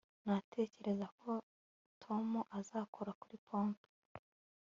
[0.25, 1.31] Natekerezaga ko
[2.01, 2.27] Tom
[2.59, 3.85] azakora kuri pompe